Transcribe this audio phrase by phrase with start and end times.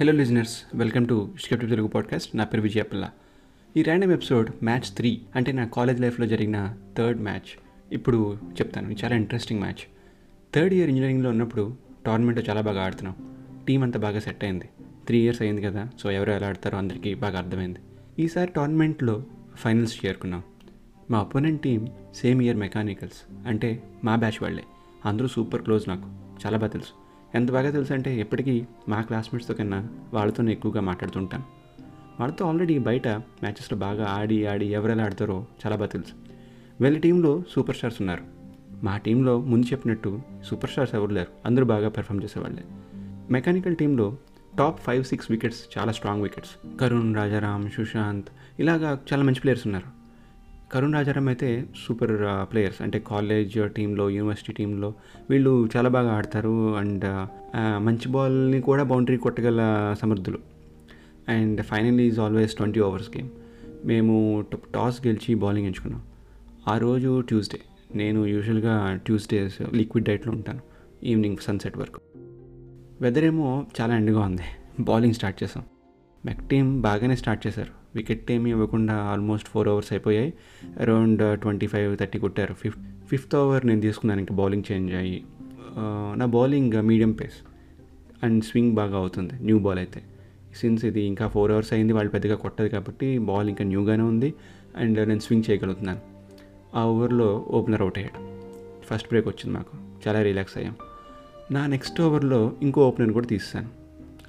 [0.00, 3.10] Hello listeners welcome to script Telugu podcast నా పేరు విజయపల్ల
[3.76, 7.58] ఈ ర్యాండమ్ ఎపిసోడ్ మ్యాచ్ త్రీ అంటే నా కాలేజ్ లైఫ్లో జరిగిన థర్డ్ మ్యాచ్
[7.92, 8.96] ఇప్పుడు చెప్తాను.
[9.04, 9.88] చాలా ఇంట్రెస్టింగ్ మ్యాచ్
[10.54, 11.76] థర్డ్ ఇయర్ ఇంజనీరింగ్లో ఉన్నప్పుడు
[12.06, 13.14] టోర్నమెంట్ చాలా బాగా ఆడుతున్నాం.
[13.68, 14.68] టీం అంతా బాగా సెట్ అయింది.
[15.06, 15.88] త్రీ ఇయర్స్ అయింది కదా.
[16.00, 17.78] సో ఎవరు ఎలా ఆడతారో అందరికీ బాగా అర్థమైంది.
[18.18, 19.24] ఈసారి టోర్నమెంట్లో
[19.56, 20.42] ఫైనల్స్ చేరుకున్నాం.
[21.10, 24.64] మా opponent team same year mechanicals అంటే మా బ్యాచ్ వాళ్ళే.
[25.04, 26.08] అందరూ సూపర్ క్లోజ్ నాకు.
[26.46, 26.99] చాలా బాగా తెలుసు.
[27.34, 31.44] ఎంత బాగా తెలుసు అంటే ఎప్పటికీ మా క్లాస్మేట్స్తో కన్నా వాళ్ళతోనే ఎక్కువగా మాట్లాడుతుంటాను
[32.20, 36.12] వాళ్ళతో ఆల్రెడీ బయట మ్యాచెస్లో బాగా ఆడి ఆడి ఎవరెలా ఆడతారో చాలా బాగా తెలుసు.
[36.80, 38.24] వీళ్ళ టీంలో సూపర్ స్టార్స్ ఉన్నారు.
[38.84, 41.28] మా టీంలో ముందు చెప్పినట్టు సూపర్ స్టార్స్ ఎవరు లేరు.
[41.46, 42.64] అందరూ బాగా పెర్ఫామ్ చేసేవాళ్ళే.
[43.30, 44.16] మెకానికల్ టీంలో
[44.58, 46.78] టాప్ ఫైవ్ సిక్స్ వికెట్స్ చాలా స్ట్రాంగ్ వికెట్స్.
[46.80, 49.99] కరుణ్ రాజారాం సుశాంత్ ఇలాగా చాలా మంచి ప్లేయర్స్ ఉన్నారు.
[50.72, 52.12] కరుణ్ రాజారాం అయితే సూపర్
[52.52, 52.82] ప్లేయర్స్.
[52.82, 54.94] అంటే కాలేజ్ టీంలో యూనివర్సిటీ టీంలో
[55.30, 56.76] వీళ్ళు చాలా బాగా ఆడతారు.
[56.76, 57.04] అండ్
[57.56, 59.60] మంచి బాల్ని కూడా బౌండరీ కొట్టగల
[60.02, 60.38] సమర్థులు.
[61.28, 63.28] And final is always twenty overs game.
[63.84, 66.02] మేము టాస్ గెలిచి బౌలింగ్ ఎంచుకున్నాం.
[66.68, 67.60] ఆ రోజు ట్యూస్డే.
[67.94, 70.60] నేను యూజువల్గా ట్యూస్డేస్ లిక్విడ్ డైట్లో ఉంటాను.
[71.04, 72.00] ఈవినింగ్ సన్సెట్ వరకు.
[73.00, 74.42] వెదర్ ఏమో చాలా ఎండగా ఉంది.
[74.80, 75.64] బౌలింగ్ స్టార్ట్ చేసాం.
[76.26, 77.79] మెక్ టీం బాగానే స్టార్ట్ చేశారు.
[77.96, 80.30] వికెట్ ఏమీ ఇవ్వకుండా ఆల్మోస్ట్ ఫోర్ అవర్స్ అయిపోయాయి.
[80.84, 82.54] అరౌండ్ ట్వంటీ ఫైవ్ థర్టీ కొట్టారు.
[82.62, 84.20] ఫిఫ్త్ ఫిఫ్త్ ఓవర్ నేను తీసుకున్నాను.
[84.24, 85.18] ఇంకా బౌలింగ్ చేంజ్ అయ్యి
[85.80, 87.38] uh, నా bowling medium pace
[88.24, 89.34] and swing బాగా అవుతుంది.
[89.48, 90.00] న్యూ బాల్ అయితే.
[90.60, 94.30] సిన్స్ ఇది ఇంకా ఫోర్ అవర్స్ అయింది వాళ్ళు పెద్దగా కొట్టదు కాబట్టి బాల్ ఇంకా న్యూగానే ఉంది
[94.82, 96.00] అండ్ uh, నేను స్వింగ్ చేయగలుగుతున్నాను.
[96.78, 98.20] ఆ ఓవర్లో ఓపెనర్ అవుట్ అయ్యాడు.
[98.88, 99.74] ఫస్ట్ బ్రేక్ వచ్చింది మాకు.
[100.06, 100.74] చాలా రిలాక్స్ అయ్యాం.
[101.56, 103.70] నా నెక్స్ట్ ఓవర్లో ఇంకో ఓపెనర్ కూడా తీస్తాను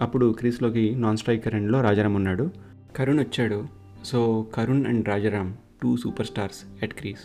[0.06, 2.46] అప్పుడు క్రీస్లోకి నాన్ స్ట్రైకర్ ఎండ్లో రాజారాం ఉన్నాడు.
[2.96, 3.68] కరుణ్ వచ్చాడు.
[4.06, 7.20] So Karun and Rajaram two super stars at crease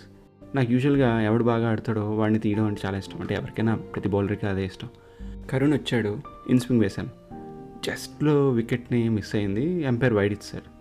[0.57, 3.21] నాకు యూజువల్గా ఎవడు బాగా ఆడతాడో వాడిని తీయడం అంటే చాలా ఇష్టం.
[3.21, 4.89] అంటే ఎవరికైనా ప్రతి బౌలర్కి అదే ఇష్టం.
[5.51, 7.09] కరుణ్ వచ్చాడు ఇన్స్వింగ్ వేశాను
[7.85, 9.83] జస్ట్లో వికెట్ని మిస్ అయింది.
[9.83, 10.77] ఎంపైర్ వైడ్ ఇచ్చారు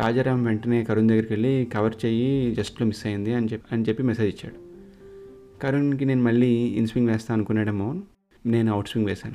[0.00, 4.36] రాజారాం వెంటనే కరుణ్ దగ్గరికి వెళ్ళి కవర్ చేయి జస్ట్లో మిస్ అయింది అని చెప్పి అని చెప్పి మెసేజ్
[4.36, 4.72] ఇచ్చాడు.
[5.60, 8.02] కరుణ్కి నేను మళ్ళీ ఇన్స్వింగ్ వేస్తాను అనుకునేడేమో
[8.46, 9.34] నేను అవుట్ స్వింగ్ వేశాను.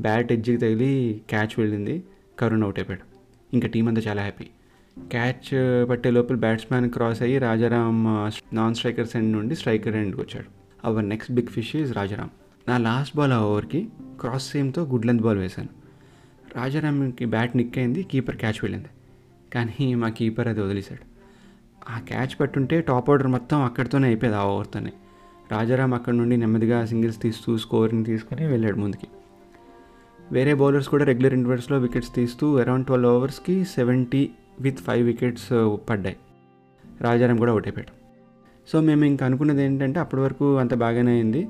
[0.00, 2.02] బ్యాట్ ఎడ్జికి తగిలి క్యాచ్ వెళ్ళింది.
[2.38, 3.09] కరుణ్ అవుట్ అయిపోయాడు.
[3.52, 4.48] ఇంకా టీం అంతా చాలా హ్యాపీ
[4.96, 7.98] క్యాచ్ uh, పట్టే లోపల బ్యాట్స్మెన్ క్రాస్ అయ్యి రాజారాం
[8.54, 10.48] నాన్ స్ట్రైకర్స్ ఎండ్ నుండి స్ట్రైకర్ ఎండ్కి వచ్చాడు.
[10.84, 12.30] Our next big fish is Rajaram.
[12.68, 13.80] నా లాస్ట్ బాల్ ఆ ఓవర్కి
[14.20, 15.72] క్రాస్ సేమ్తో గుడ్ లెంత్ బాల్ వేశాను.
[16.56, 18.90] రాజారాంకి బ్యాట్ నిక్కైంది కీపర్ క్యాచ్ వెళ్ళింది.
[19.54, 21.04] కానీ మా కీపర్ అది వదిలేశాడు.
[21.90, 24.92] ఆ క్యాచ్ పట్టుంటే టాప్ ఆర్డర్ మొత్తం అక్కడితోనే అయిపోయేది ఆ ఓవర్తోనే
[25.52, 29.08] రాజారాం అక్కడ నుండి నెమ్మదిగా సింగిల్స్ తీస్తూ స్కోర్ని తీసుకొని వెళ్ళాడు ముందుకి.
[30.32, 34.30] వేరే బౌలర్స్ కూడా రెగ్యులర్ ఇంటర్వెల్స్లో వికెట్స్ తీస్తూ అరౌండ్ ట్వెల్వ్ ఓవర్స్కి seventy
[34.60, 36.16] with five wickets uh, పడ్డాయి.
[37.00, 37.92] రాజారాం కూడా అవుట్ అయిపోయాడు
[38.68, 41.42] సో మేము ఇంకా అనుకున్నది ఏంటంటే అప్పటి వరకు అంత బాగానే అయింది.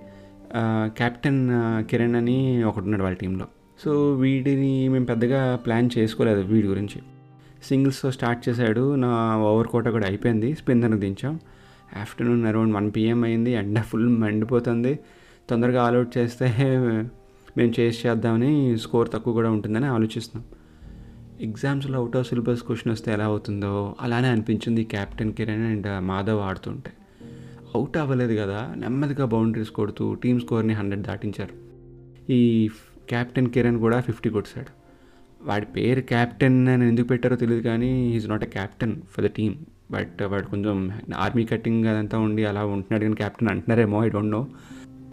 [0.99, 3.47] కెప్టెన్ uh, కిరణ్ అని ఒకటిన్నాడు వాళ్ళ టీంలో.
[3.85, 6.99] సో వీడిని మేము పెద్దగా ప్లాన్ చేసుకోలేదు వీడి గురించి.
[7.69, 8.95] సింగిల్స్తో స్టార్ట్ చేశాడు.
[8.95, 9.13] నా
[9.53, 10.55] ఓవర్ కోట కూడా అయిపోయింది.
[10.55, 11.35] స్పిన్నర్ దించాం.
[12.01, 13.53] ఆఫ్టర్నూన్ అరౌండ్ వన్ పిఎం అయింది.
[13.63, 14.99] ఎండ ఫుల్ మండిపోతుంది.
[15.51, 16.47] తొందరగా ఆల్అౌట్ చేస్తే
[17.59, 20.45] మేము చేసి చేద్దామని స్కోర్ తక్కువ కూడా ఉంటుందని ఆలోచిస్తున్నాం.
[21.41, 26.91] ఎగ్జామ్స్లో అవుట్ ఆఫ్ సిలబస్ క్వశ్చన్ వస్తే ఎలా అవుతుందో అలానే అనిపించింది కెప్టెన్ కిరణ్ అండ్ మాధవ్ ఆడుతుంటే.
[27.75, 31.55] అవుట్ అవ్వలేదు కదా నెమ్మదిగా బౌండరీస్ కొడుతూ టీమ్ స్కోర్ని హండ్రెడ్ దాటించారు.
[32.33, 32.71] ఈ
[33.09, 34.81] కెప్టెన్ కిరణ్ కూడా ఫిఫ్టీ కొట్టాడు.
[35.43, 39.55] వాడి పేరు క్యాప్టెన్ అని ఎందుకు పెట్టారో తెలియదు కానీ is not a captain for the team
[39.91, 44.47] but వాడు కొంచెం ఆర్మీ కటింగ్ అదంతా ఉండి అలా ఉంటున్నాడు కానీ క్యాప్టెన్ అంటున్నారేమో ఐ డోంట్ నో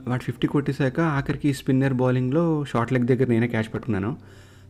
[0.07, 4.17] వాడు ఫిఫ్టీ కొట్టేశాక ఆఖరికి స్పిన్నర్ బౌలింగ్లో షార్ట్ లెగ్ దగ్గర నేనే క్యాచ్ పట్టుకున్నాను.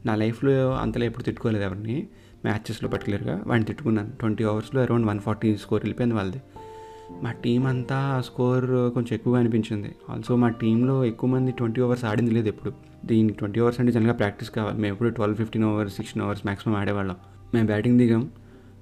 [0.05, 2.07] నా లైఫ్లో అంతలో ఎప్పుడు తిట్టుకోలేదు ఎవరిని.
[2.45, 4.11] మ్యాచెస్లో పర్టికులర్గా వాడిని తిట్టుకున్నాను.
[4.19, 6.41] ట్వంటీ అవర్స్లో అరౌండ్ వన్ ఫార్టీ స్కోర్ వెళ్ళిపోయింది వాళ్ళది.
[7.21, 9.95] మా టీం అంతా స్కోర్ కొంచెం ఎక్కువగా అనిపించింది.
[10.09, 12.73] ఆల్సో మా టీంలో ఎక్కువ మంది ట్వంటీ అవర్స్ ఆడింది లేదు ఎప్పుడు.
[13.05, 14.77] దీనికి ట్వంటీ అవర్స్ అంటే జనరల్గా ప్రాక్టీస్ కావాలి.
[14.77, 17.15] మేము ఎప్పుడు twelve fifteen overs sixteen overs maximum ఆడేవాళ్ళం.
[17.53, 18.29] మేము బ్యాటింగ్ దిగాం.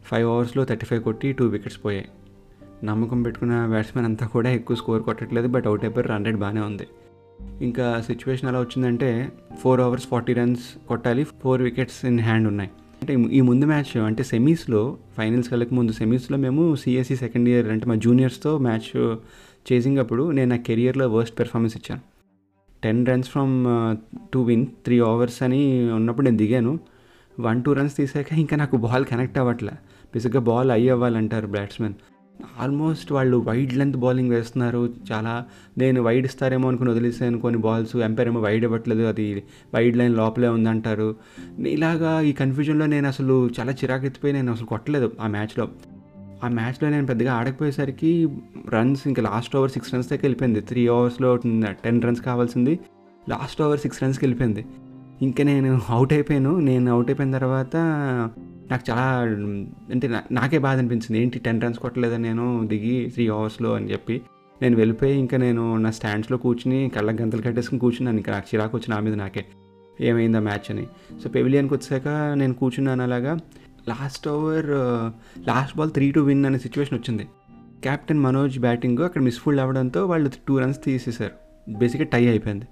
[0.03, 2.09] ఫైవ్ అవర్స్లో థర్టీ ఫైవ్ కొట్టి టూ వికెట్స్ పోయాయి.
[2.83, 6.87] నమ్మకం పెట్టుకున్న బ్యాట్స్మెన్ అంతా కూడా ఎక్కువ స్కోర్ కొట్టట్లేదు బట్ అవుట్ అయిపోయి రన్ రేట్ బాగానే ఉంది.
[7.61, 12.69] ఇంకా సిచ్యువేషన్ ఎలా వచ్చిందంటే ఫోర్ అవర్స్ ఫార్టీ రన్స్ కొట్టాలి ఫోర్ వికెట్స్ ఇన్ హ్యాండ్ ఉన్నాయి.
[13.01, 17.85] అంటే ఈ ముందు మ్యాచ్ అంటే సెమీస్లో ఫైనల్స్ వెళ్ళక ముందు సెమీస్లో మేము సిఎస్సి సెకండ్ ఇయర్ అంటే
[17.85, 19.17] మా జూనియర్స్తో మ్యాచ్
[19.71, 22.01] చేసింగ్ అప్పుడు నేను నా కెరియర్లో వర్స్ట్ పెర్ఫార్మెన్స్ ఇచ్చాను.
[22.83, 23.53] Ten runs from
[24.33, 26.79] to win three overs అని ఉన్నప్పుడు నేను దిగాను.
[27.39, 29.71] వన్ టూ రన్స్ తీసాక ఇంకా నాకు బాల్ కనెక్ట్ అవ్వట్లే.
[30.13, 31.93] బేసిక్గా బాల్ అయ్యి అవ్వాలంటారు బ్యాట్స్మెన్
[32.59, 34.93] ఆల్మోస్ట్ వాళ్ళు వైడ్ లెంత్ బౌలింగ్ వేస్తున్నారు.
[35.11, 35.45] చాలా
[35.77, 37.39] నేను వైడ్ ఇస్తారేమో అనుకుని వదిలేసాను.
[37.39, 39.01] కొన్ని బాల్స్ ఎంపైర్ ఏమో వైడ్ ఇవ్వట్లేదు.
[39.01, 39.43] అది
[39.75, 41.15] వైడ్ లైన్ లోపలే ఉందంటారు.
[41.67, 45.67] ఇలాగా ఈ కన్ఫ్యూజన్లో నేను అసలు చాలా చిరాకు ఎత్తిపోయి నేను అసలు కొట్టలేదు ఆ మ్యాచ్లో
[46.43, 48.27] ఆ మ్యాచ్లో నేను పెద్దగా ఆడకపోయేసరికి
[48.69, 50.61] రన్స్ ఇంకా లాస్ట్ ఓవర్ సిక్స్ రన్స్ దాకా వెళ్ళిపోయింది.
[50.61, 51.35] త్రీ ఓవర్స్లో
[51.83, 52.79] టెన్ రన్స్ కావాల్సింది.
[53.29, 54.65] లాస్ట్ ఓవర్ సిక్స్ రన్స్కి వెళ్ళిపోయింది.
[55.21, 56.59] ఇంకా నేను అవుట్ అయిపోయాను.
[56.59, 57.75] నేను అవుట్ అయిపోయిన తర్వాత
[58.71, 59.21] నాకు చాలా
[59.91, 61.19] అంటే నాకే బాధ అనిపించింది.
[61.21, 64.21] ఏంటి టెన్ రన్స్ కొట్టలేదని నేను దిగి త్రీ అవర్స్లో అని చెప్పి.
[64.61, 68.17] నేను వెళ్ళిపోయి ఇంకా నేను నా స్టాండ్స్లో కూర్చుని కళ్ళ గంతలు కట్టేసుకుని కూర్చున్నాను.
[68.17, 69.45] ఇంకా నాకు చిరాకు వచ్చిన నా మీద నాకే.
[70.01, 70.87] ఏమైందా మ్యాచ్ అని.
[71.23, 72.07] సో పెవిలియన్కి వచ్చాక
[72.37, 73.37] నేను కూర్చున్నాను అలాగా.
[73.87, 74.65] Last over
[75.47, 77.27] last ball three to win అనే సిచ్యువేషన్ వచ్చింది.
[77.83, 81.31] కెప్టెన్ మనోజ్ బ్యాటింగ్ అక్కడ మిస్ఫుల్ అవ్వడంతో వాళ్ళు టూ రన్స్ తీసేశారు.
[81.77, 82.65] బేసిక్గా టై అయిపోయింది.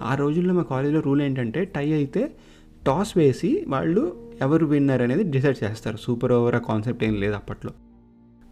[0.00, 2.32] ఆ రోజుల్లో మా కాలేజీలో రూల్ ఏంటంటే టై అయితే
[2.86, 5.98] టాస్ వేసి వాళ్ళు ఎవరు విన్నర్ అనేది డిసైడ్ చేస్తారు.
[6.00, 7.72] సూపర్ ఓవర్ ఆ కాన్సెప్ట్ ఏం లేదు అప్పట్లో.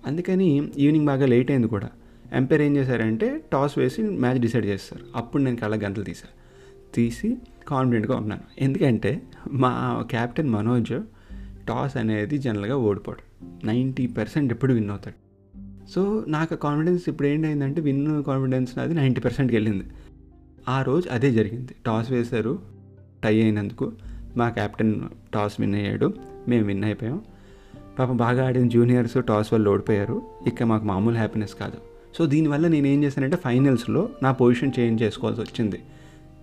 [0.06, 1.88] అందుకని ఈవినింగ్ బాగా లేట్ అయింది కూడా.
[2.32, 5.04] ఎంపైర్ ఏం చేశారంటే టాస్ వేసి మ్యాచ్ డిసైడ్ చేస్తారు.
[5.16, 6.38] అప్పుడు నేను కళ్ళ గంటలు తీశాను.
[6.94, 7.36] తీసి
[7.69, 8.40] కాన్ఫిడెంట్గా ఉన్నాను.
[8.58, 9.22] ఎందుకంటే
[9.52, 11.00] మా క్యాప్టెన్ మనోజ్
[11.69, 13.28] టాస్ అనేది జనరల్గా ఓడిపోడు.
[13.66, 15.28] నైంటీ పర్సెంట్ ఎప్పుడు విన్ అవుతాడు.
[15.90, 19.84] సో నాకు కాన్ఫిడెన్స్ ఇప్పుడు ఏంటైందంటే విన్ కాన్ఫిడెన్స్ నాది నైంటీ పర్సెంట్కి వెళ్ళింది.
[20.69, 21.75] ఆ రోజు అదే జరిగింది.
[21.86, 22.58] టాస్ వేశారు
[23.25, 23.92] టై అయినందుకు.
[24.38, 25.00] మా కెప్టెన్
[25.35, 26.14] టాస్ విన్ అయ్యాడు.
[26.49, 27.20] మేము విన్ అయిపోయాం.
[27.99, 30.23] పాపం బాగా ఆడిన జూనియర్స్ టాస్ వల్ల ఓడిపోయారు.
[30.46, 31.79] ఇక మాకు మామూలు హ్యాపీనెస్ కాదు.
[32.19, 35.82] సో దీనివల్ల నేను ఏం చేశానంటే ఫైనల్స్లో నా పొజిషన్ చేంజ్ చేసుకోవాల్సి వచ్చింది.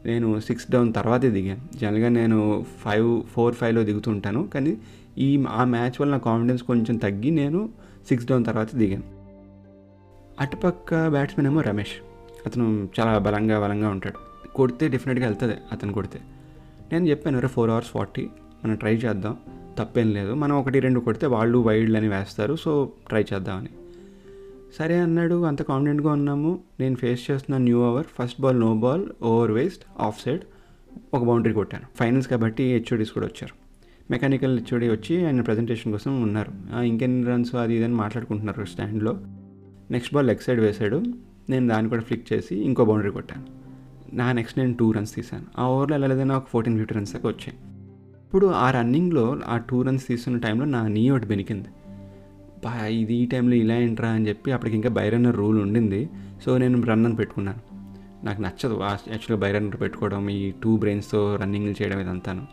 [0.06, 1.78] నేను సిక్స్ డౌన్ తర్వాతే దిగాను.
[1.78, 4.48] జనరల్గా నేను ఫైవ్ ఫోర్ ఫైవ్లో దిగుతుంటాను.
[4.48, 4.78] కానీ
[5.18, 7.70] ఈ ఆ మ్యాచ్ వల్ల నా కాన్ఫిడెన్స్ కొంచెం తగ్గి నేను
[8.10, 9.04] సిక్స్ డౌన్ తర్వాత దిగాను.
[10.40, 11.94] అటుపక్క బ్యాట్స్మెన్ ఏమో రమేష్.
[12.46, 14.48] అతను చాలా బలంగా బలంగా ఉంటాడు.
[14.48, 16.20] కొడితే డెఫినెట్గా వెళ్తుంది అతను కొడితే.
[16.92, 18.28] నేను చెప్పాను రే ఫోర్ అవర్స్ ఫార్టీ
[18.66, 19.38] మనం ట్రై చేద్దాం.
[19.80, 20.34] తప్పేం లేదు.
[20.34, 23.70] మనం ఒకటి రెండు కొడితే వాళ్ళు వైల్డ్ అని వేస్తారు సో ట్రై చేద్దామని.
[24.80, 25.44] సరే అన్నాడు.
[25.44, 26.60] అంత కాన్ఫిడెంట్గా ఉన్నాము.
[26.80, 30.42] నేను ఫేస్ చేస్తున్న new over first ball no ball over waist off side
[31.14, 31.84] ఒక బౌండరీ కొట్టాను.
[31.98, 33.66] ఫైనల్స్ కాబట్టి హెచ్ఓడీస్ కూడా వచ్చారు.
[34.12, 36.82] మెకానికల్ హెచ్ఓడి వచ్చి ఆయన ప్రజెంటేషన్ కోసం ఉన్నారు.
[36.82, 39.18] ఇంకెన్ని రన్స్ అది ఇది అని మాట్లాడుకుంటున్నారు స్టాండ్లో
[39.92, 41.04] నెక్స్ట్ బాల్ లెగ్ సైడ్ వేశాడు.
[41.50, 43.65] నేను దాన్ని కూడా ఫ్లిక్ చేసి ఇంకో బౌండరీ కొట్టాను.
[44.14, 45.62] నా నెక్స్ట్ నేను టూ రన్స్ తీశాను.
[45.62, 47.58] ఆ ఓవర్లో వెళ్ళలేదన్నా ఒక ఫోర్టీన్ ఫిఫ్టీ రన్స్ దాకా వచ్చాయి.
[48.26, 51.68] ఇప్పుడు ఆ రన్నింగ్లో ఆ టూ రన్స్ తీస్తున్న టైంలో నా నీ ఒకటి బెనికింది.
[52.66, 56.10] బా ఇది ఈ టైంలో ఇలా ఏంట్రా అని చెప్పి అప్పటికి ఇంకా బైరన్ రూల్ ఉండింది.
[56.46, 57.76] సో నేను రన్నర్ పెట్టుకున్నాను.
[58.26, 58.80] నాకు నచ్చదు.
[58.82, 62.48] యాక్చువల్గా బైరన్ పెట్టుకోవడం ఈ టూ బ్రెయిన్స్తో రన్నింగ్లు చేయడం ఇదంతాను.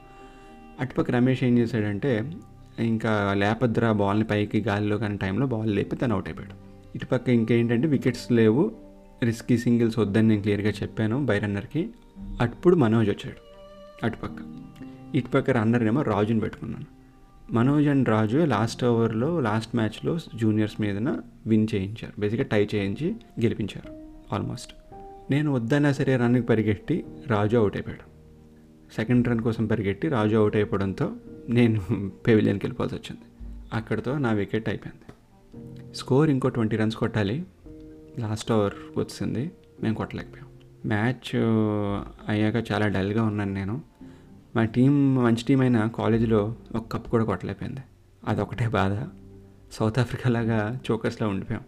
[0.81, 2.33] అటుపక్క రమేష్ ఏం చేశాడంటే
[2.79, 6.55] ఇంకా లేపద్ర బాల్ని పైకి గాలిలో కానీ టైంలో బాల్ లేపి తను అవుట్ అయిపోయాడు.
[6.95, 8.73] ఇటుపక్క ఇంకేంటంటే వికెట్స్ లేవు.
[9.25, 11.91] రిస్కీ సింగిల్స్ వద్దని నేను క్లియర్గా చెప్పాను బైరన్నర్కి
[12.41, 13.53] అప్పుడు మనోజ్ వచ్చాడు
[14.07, 14.43] అటుపక్క.
[15.15, 16.85] ఇటుపక్క రన్నర్ ఏమో రాజుని పెట్టుకున్నాను.
[17.53, 21.17] మనోజ్ అండ్ రాజు లాస్ట్ ఓవర్లో లాస్ట్ మ్యాచ్లో జూనియర్స్ మీదన
[21.47, 22.21] విన్ చేయించారు.
[22.21, 23.11] బేసిక్గా టై చేయించి
[23.43, 23.95] గెలిపించారు
[24.35, 24.75] ఆల్మోస్ట్
[25.31, 28.13] నేను వద్దన్నా సరే రన్కి పరిగెట్టి రాజు అవుట్ అయిపోయాడు.
[28.95, 31.13] సెకండ్ రన్ కోసం పరిగెట్టి రాజు అవుట్ అయిపోవడంతో
[31.49, 31.81] నేను
[32.27, 33.51] పెవిలియన్కి వెళ్ళిపోవాల్సి వచ్చింది.
[33.73, 35.03] అక్కడితో నా వికెట్ అయిపోయింది.
[35.95, 37.45] స్కోర్ ఇంకో ట్వంటీ రన్స్ కొట్టాలి.
[38.19, 40.47] లాస్ట్ ఓవర్ వచ్చింది మేము కొట్టలేకపోయాం.
[40.87, 41.37] మ్యాచ్
[42.31, 43.81] అయ్యాక చాలా డల్గా ఉన్నాను నేను.
[44.57, 47.81] మా టీం మంచి టీం అయినా కాలేజీలో ఒక కప్ కూడా కొట్టలేకపోయింది.
[48.29, 49.09] అదొకటే బాధ.
[49.73, 51.63] సౌత్ ఆఫ్రికా లాగా చోకర్స్లో ఉండిపోయాం.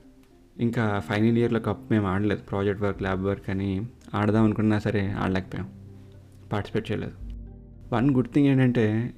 [0.60, 2.40] ఇంకా ఫైనల్ ఇయర్లో కప్ మేము ఆడలేదు.
[2.40, 5.70] ప్రాజెక్ట్ వర్క్ ల్యాబ్ వర్క్ అని ఆడదాం అనుకున్నా సరే ఆడలేకపోయాం.
[6.52, 7.12] పార్టిసిపేట్ చేయలేదు.
[7.94, 9.14] వన్ గుడ్ థింగ్ ఏంటంటే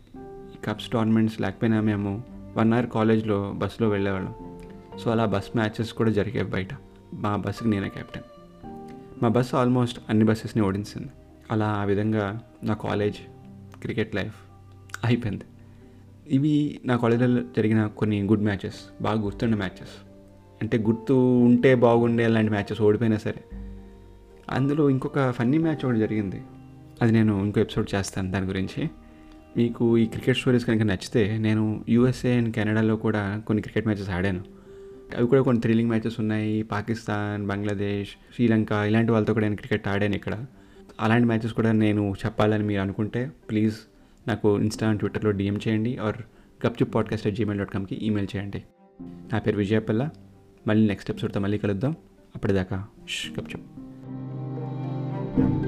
[0.55, 2.25] ఈ కప్స్ టోర్నమెంట్స్ లేకపోయినా మేము
[2.57, 4.35] వన్ అవర్ కాలేజ్లో బస్సులో వెళ్ళేవాళ్ళం.
[4.99, 6.69] సో అలా బస్ మ్యాచెస్ కూడా జరిగాయి బయట.
[7.17, 8.25] మా బస్సుకి నేనే కెప్టెన్
[9.23, 11.09] మా బస్సు ఆల్మోస్ట్ అన్ని బస్సెస్ని ఓడించింది.
[11.51, 13.17] అలా ఆ విధంగా నా కాలేజ్
[13.81, 14.35] క్రికెట్ లైఫ్
[15.05, 15.45] అయిపోయింది.
[16.29, 20.07] ఇవి నా కాలేజీలో జరిగిన కొన్ని గుడ్ మ్యాచెస్ బాగా గుర్తుండే మ్యాచెస్
[20.63, 21.13] అంటే గుర్తు
[21.45, 23.45] ఉంటే బాగుండే అలాంటి మ్యాచెస్ ఓడిపోయినా సరే.
[24.51, 26.43] అందులో ఇంకొక ఫన్నీ మ్యాచ్ ఒకటి జరిగింది.
[27.03, 28.91] అది నేను ఇంకో ఎపిసోడ్ చేస్తాను దాని గురించి.
[29.57, 34.45] మీకు ఈ క్రికెట్ స్టోరీస్ కనుక నచ్చితే నేను యూఎస్ఏ అండ్ కెనడాలో కూడా కొన్ని క్రికెట్ మ్యాచెస్ ఆడాను.
[35.17, 36.63] అవి కూడా కొన్ని థ్రిల్లింగ్ మ్యాచెస్ ఉన్నాయి.
[36.63, 40.45] పాకిస్తాన్ బంగ్లాదేశ్ శ్రీలంక ఇలాంటి వాళ్ళతో కూడా నేను క్రికెట్ ఆడాను ఇక్కడ.
[41.01, 43.77] అలాంటి మ్యాచెస్ కూడా నేను చెప్పాలని మీరు అనుకుంటే ప్లీజ్
[44.29, 46.17] నాకు ఇన్స్టా ట్విట్టర్లో డిఎం చేయండి or
[46.67, 48.63] Gupchup podcast at Gmail dot కామ్కి email చేయండి.
[49.03, 50.11] నా పేరు విజయపల్ల
[50.67, 51.97] మళ్ళీ నెక్స్ట్ ఎపిసోడ్తో మళ్ళీ కలుద్దాం.
[52.35, 52.85] అప్పటిదాకా
[53.41, 53.63] గప్చుప్
[55.37, 55.66] thank you